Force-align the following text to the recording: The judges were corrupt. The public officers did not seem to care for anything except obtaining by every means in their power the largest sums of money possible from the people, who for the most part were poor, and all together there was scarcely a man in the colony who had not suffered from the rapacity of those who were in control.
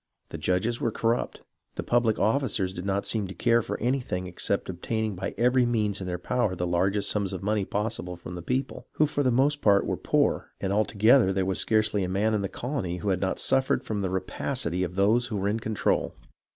The 0.29 0.39
judges 0.39 0.81
were 0.81 0.89
corrupt. 0.89 1.43
The 1.75 1.83
public 1.83 2.17
officers 2.17 2.73
did 2.73 2.87
not 2.87 3.05
seem 3.05 3.27
to 3.27 3.35
care 3.35 3.61
for 3.61 3.79
anything 3.79 4.25
except 4.25 4.67
obtaining 4.67 5.13
by 5.13 5.35
every 5.37 5.63
means 5.63 6.01
in 6.01 6.07
their 6.07 6.17
power 6.17 6.55
the 6.55 6.65
largest 6.65 7.07
sums 7.11 7.33
of 7.33 7.43
money 7.43 7.65
possible 7.65 8.15
from 8.15 8.33
the 8.33 8.41
people, 8.41 8.87
who 8.93 9.05
for 9.05 9.21
the 9.21 9.29
most 9.29 9.61
part 9.61 9.85
were 9.85 9.97
poor, 9.97 10.53
and 10.59 10.73
all 10.73 10.85
together 10.85 11.31
there 11.31 11.45
was 11.45 11.59
scarcely 11.59 12.03
a 12.03 12.09
man 12.09 12.33
in 12.33 12.41
the 12.41 12.49
colony 12.49 12.97
who 12.97 13.09
had 13.09 13.21
not 13.21 13.37
suffered 13.37 13.83
from 13.83 13.99
the 14.01 14.09
rapacity 14.09 14.81
of 14.83 14.95
those 14.95 15.27
who 15.27 15.37
were 15.37 15.47
in 15.49 15.59
control. 15.59 16.15